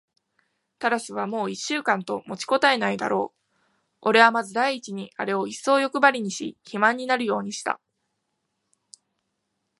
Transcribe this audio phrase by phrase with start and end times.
[0.79, 3.67] タラスはもう一週間と持ちこたえないだろう。
[4.01, 7.79] おれはまず第一にあれをいっそうよくばりにし、肥満になるようにした。